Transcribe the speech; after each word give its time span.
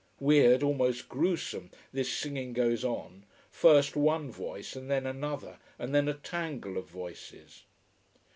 Weird, 0.19 0.63
almost 0.63 1.07
gruesome 1.09 1.69
this 1.93 2.11
singing 2.11 2.53
goes 2.53 2.83
on, 2.83 3.23
first 3.51 3.95
one 3.95 4.31
voice 4.31 4.75
and 4.75 4.89
then 4.89 5.05
another 5.05 5.59
and 5.77 5.93
then 5.93 6.07
a 6.07 6.15
tangle 6.15 6.75
of 6.75 6.85
voices. 6.89 7.65